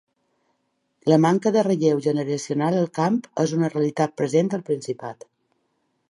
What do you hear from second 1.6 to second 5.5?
relleu generacional al camp és una realitat present al Principat.